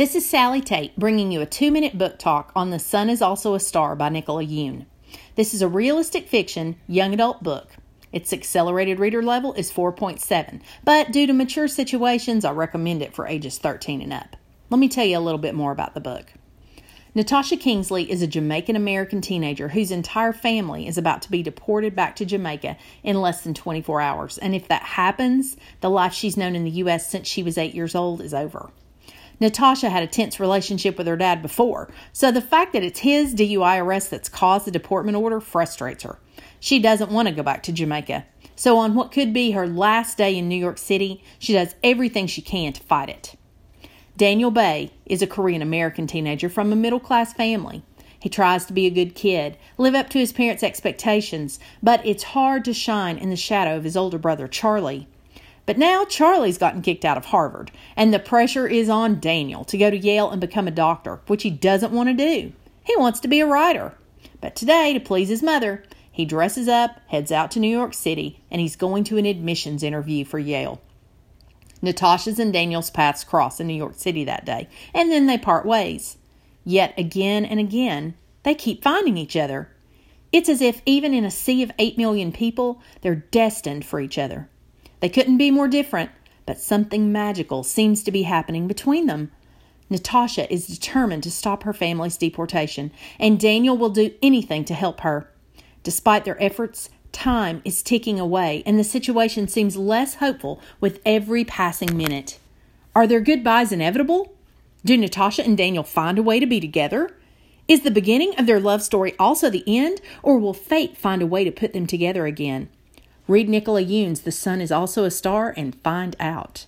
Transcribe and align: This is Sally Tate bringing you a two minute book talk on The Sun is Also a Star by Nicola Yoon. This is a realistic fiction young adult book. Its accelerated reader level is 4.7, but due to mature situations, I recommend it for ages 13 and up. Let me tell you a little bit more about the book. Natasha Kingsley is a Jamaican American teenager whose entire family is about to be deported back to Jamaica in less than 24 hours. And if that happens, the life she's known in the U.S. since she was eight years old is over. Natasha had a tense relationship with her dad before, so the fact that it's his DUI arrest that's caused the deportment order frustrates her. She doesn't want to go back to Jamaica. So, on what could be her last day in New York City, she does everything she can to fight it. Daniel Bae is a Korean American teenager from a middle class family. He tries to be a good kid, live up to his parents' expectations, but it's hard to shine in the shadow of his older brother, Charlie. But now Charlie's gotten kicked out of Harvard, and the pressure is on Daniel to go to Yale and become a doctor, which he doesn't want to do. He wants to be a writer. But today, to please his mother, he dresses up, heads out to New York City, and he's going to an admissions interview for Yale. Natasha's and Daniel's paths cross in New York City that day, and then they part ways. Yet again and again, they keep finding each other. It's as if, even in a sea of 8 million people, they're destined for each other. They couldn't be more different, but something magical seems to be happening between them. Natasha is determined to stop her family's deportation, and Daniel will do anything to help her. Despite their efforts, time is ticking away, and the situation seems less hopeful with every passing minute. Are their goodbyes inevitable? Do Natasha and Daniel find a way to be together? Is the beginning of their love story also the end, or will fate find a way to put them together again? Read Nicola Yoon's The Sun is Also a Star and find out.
This 0.00 0.14
is 0.14 0.24
Sally 0.24 0.62
Tate 0.62 0.98
bringing 0.98 1.30
you 1.30 1.42
a 1.42 1.46
two 1.46 1.70
minute 1.70 1.98
book 1.98 2.18
talk 2.18 2.52
on 2.56 2.70
The 2.70 2.78
Sun 2.78 3.10
is 3.10 3.20
Also 3.20 3.52
a 3.52 3.60
Star 3.60 3.94
by 3.94 4.08
Nicola 4.08 4.42
Yoon. 4.42 4.86
This 5.34 5.52
is 5.52 5.60
a 5.60 5.68
realistic 5.68 6.26
fiction 6.26 6.76
young 6.86 7.12
adult 7.12 7.42
book. 7.42 7.76
Its 8.10 8.32
accelerated 8.32 8.98
reader 8.98 9.22
level 9.22 9.52
is 9.52 9.70
4.7, 9.70 10.62
but 10.84 11.12
due 11.12 11.26
to 11.26 11.34
mature 11.34 11.68
situations, 11.68 12.46
I 12.46 12.52
recommend 12.52 13.02
it 13.02 13.12
for 13.12 13.26
ages 13.26 13.58
13 13.58 14.00
and 14.00 14.14
up. 14.14 14.36
Let 14.70 14.78
me 14.78 14.88
tell 14.88 15.04
you 15.04 15.18
a 15.18 15.20
little 15.20 15.38
bit 15.38 15.54
more 15.54 15.70
about 15.70 15.92
the 15.92 16.00
book. 16.00 16.32
Natasha 17.14 17.58
Kingsley 17.58 18.10
is 18.10 18.22
a 18.22 18.26
Jamaican 18.26 18.76
American 18.76 19.20
teenager 19.20 19.68
whose 19.68 19.90
entire 19.90 20.32
family 20.32 20.86
is 20.86 20.96
about 20.96 21.20
to 21.20 21.30
be 21.30 21.42
deported 21.42 21.94
back 21.94 22.16
to 22.16 22.24
Jamaica 22.24 22.78
in 23.02 23.20
less 23.20 23.42
than 23.42 23.52
24 23.52 24.00
hours. 24.00 24.38
And 24.38 24.54
if 24.54 24.66
that 24.68 24.82
happens, 24.82 25.58
the 25.82 25.90
life 25.90 26.14
she's 26.14 26.38
known 26.38 26.56
in 26.56 26.64
the 26.64 26.70
U.S. 26.70 27.10
since 27.10 27.28
she 27.28 27.42
was 27.42 27.58
eight 27.58 27.74
years 27.74 27.94
old 27.94 28.22
is 28.22 28.32
over. 28.32 28.70
Natasha 29.40 29.88
had 29.88 30.02
a 30.02 30.06
tense 30.06 30.38
relationship 30.38 30.98
with 30.98 31.06
her 31.06 31.16
dad 31.16 31.40
before, 31.40 31.90
so 32.12 32.30
the 32.30 32.42
fact 32.42 32.72
that 32.74 32.84
it's 32.84 33.00
his 33.00 33.34
DUI 33.34 33.80
arrest 33.80 34.10
that's 34.10 34.28
caused 34.28 34.66
the 34.66 34.70
deportment 34.70 35.16
order 35.16 35.40
frustrates 35.40 36.02
her. 36.02 36.18
She 36.60 36.78
doesn't 36.78 37.10
want 37.10 37.28
to 37.28 37.34
go 37.34 37.42
back 37.42 37.62
to 37.64 37.72
Jamaica. 37.72 38.26
So, 38.54 38.76
on 38.76 38.94
what 38.94 39.12
could 39.12 39.32
be 39.32 39.52
her 39.52 39.66
last 39.66 40.18
day 40.18 40.36
in 40.36 40.48
New 40.48 40.56
York 40.56 40.76
City, 40.76 41.24
she 41.38 41.54
does 41.54 41.74
everything 41.82 42.26
she 42.26 42.42
can 42.42 42.74
to 42.74 42.82
fight 42.82 43.08
it. 43.08 43.34
Daniel 44.18 44.50
Bae 44.50 44.90
is 45.06 45.22
a 45.22 45.26
Korean 45.26 45.62
American 45.62 46.06
teenager 46.06 46.50
from 46.50 46.70
a 46.70 46.76
middle 46.76 47.00
class 47.00 47.32
family. 47.32 47.82
He 48.20 48.28
tries 48.28 48.66
to 48.66 48.74
be 48.74 48.84
a 48.84 48.90
good 48.90 49.14
kid, 49.14 49.56
live 49.78 49.94
up 49.94 50.10
to 50.10 50.18
his 50.18 50.34
parents' 50.34 50.62
expectations, 50.62 51.58
but 51.82 52.04
it's 52.04 52.22
hard 52.22 52.66
to 52.66 52.74
shine 52.74 53.16
in 53.16 53.30
the 53.30 53.36
shadow 53.36 53.78
of 53.78 53.84
his 53.84 53.96
older 53.96 54.18
brother, 54.18 54.46
Charlie. 54.46 55.08
But 55.66 55.78
now 55.78 56.04
Charlie's 56.04 56.58
gotten 56.58 56.82
kicked 56.82 57.04
out 57.04 57.16
of 57.16 57.26
Harvard, 57.26 57.70
and 57.96 58.12
the 58.12 58.18
pressure 58.18 58.66
is 58.66 58.88
on 58.88 59.20
Daniel 59.20 59.64
to 59.64 59.78
go 59.78 59.90
to 59.90 59.96
Yale 59.96 60.30
and 60.30 60.40
become 60.40 60.66
a 60.66 60.72
doctor, 60.72 61.20
which 61.26 61.42
he 61.42 61.50
doesn't 61.50 61.92
want 61.92 62.08
to 62.08 62.14
do. 62.14 62.52
He 62.82 62.96
wants 62.96 63.20
to 63.20 63.28
be 63.28 63.40
a 63.40 63.46
writer. 63.46 63.94
But 64.40 64.56
today, 64.56 64.92
to 64.94 65.00
please 65.00 65.28
his 65.28 65.42
mother, 65.42 65.84
he 66.10 66.24
dresses 66.24 66.66
up, 66.66 67.00
heads 67.08 67.30
out 67.30 67.50
to 67.52 67.60
New 67.60 67.70
York 67.70 67.94
City, 67.94 68.42
and 68.50 68.60
he's 68.60 68.76
going 68.76 69.04
to 69.04 69.16
an 69.16 69.26
admissions 69.26 69.82
interview 69.82 70.24
for 70.24 70.38
Yale. 70.38 70.80
Natasha's 71.82 72.38
and 72.38 72.52
Daniel's 72.52 72.90
paths 72.90 73.24
cross 73.24 73.60
in 73.60 73.66
New 73.66 73.74
York 73.74 73.94
City 73.94 74.24
that 74.24 74.44
day, 74.44 74.68
and 74.92 75.10
then 75.10 75.26
they 75.26 75.38
part 75.38 75.64
ways. 75.64 76.18
Yet 76.64 76.92
again 76.98 77.44
and 77.44 77.58
again, 77.58 78.14
they 78.42 78.54
keep 78.54 78.82
finding 78.82 79.16
each 79.16 79.36
other. 79.36 79.70
It's 80.32 80.48
as 80.48 80.60
if, 80.60 80.82
even 80.84 81.14
in 81.14 81.24
a 81.24 81.30
sea 81.30 81.62
of 81.62 81.72
8 81.78 81.96
million 81.96 82.32
people, 82.32 82.80
they're 83.00 83.14
destined 83.14 83.84
for 83.84 84.00
each 84.00 84.18
other. 84.18 84.48
They 85.00 85.08
couldn't 85.08 85.38
be 85.38 85.50
more 85.50 85.68
different, 85.68 86.10
but 86.46 86.60
something 86.60 87.10
magical 87.10 87.62
seems 87.62 88.02
to 88.04 88.10
be 88.10 88.22
happening 88.22 88.68
between 88.68 89.06
them. 89.06 89.30
Natasha 89.88 90.50
is 90.52 90.66
determined 90.66 91.22
to 91.24 91.30
stop 91.30 91.64
her 91.64 91.72
family's 91.72 92.16
deportation, 92.16 92.92
and 93.18 93.40
Daniel 93.40 93.76
will 93.76 93.90
do 93.90 94.14
anything 94.22 94.64
to 94.66 94.74
help 94.74 95.00
her. 95.00 95.28
Despite 95.82 96.24
their 96.24 96.40
efforts, 96.42 96.90
time 97.12 97.60
is 97.64 97.82
ticking 97.82 98.20
away, 98.20 98.62
and 98.64 98.78
the 98.78 98.84
situation 98.84 99.48
seems 99.48 99.76
less 99.76 100.16
hopeful 100.16 100.60
with 100.80 101.00
every 101.04 101.44
passing 101.44 101.96
minute. 101.96 102.38
Are 102.94 103.06
their 103.06 103.20
goodbyes 103.20 103.72
inevitable? 103.72 104.34
Do 104.84 104.96
Natasha 104.96 105.44
and 105.44 105.56
Daniel 105.56 105.82
find 105.82 106.18
a 106.18 106.22
way 106.22 106.38
to 106.38 106.46
be 106.46 106.60
together? 106.60 107.16
Is 107.66 107.82
the 107.82 107.90
beginning 107.90 108.34
of 108.38 108.46
their 108.46 108.60
love 108.60 108.82
story 108.82 109.14
also 109.18 109.50
the 109.50 109.64
end, 109.66 110.00
or 110.22 110.38
will 110.38 110.54
fate 110.54 110.96
find 110.96 111.22
a 111.22 111.26
way 111.26 111.44
to 111.44 111.50
put 111.50 111.72
them 111.72 111.86
together 111.86 112.26
again? 112.26 112.68
Read 113.30 113.48
Nicola 113.48 113.80
Yoon's 113.80 114.22
The 114.22 114.32
Sun 114.32 114.60
is 114.60 114.72
Also 114.72 115.04
a 115.04 115.10
Star 115.12 115.54
and 115.56 115.80
find 115.84 116.16
out. 116.18 116.66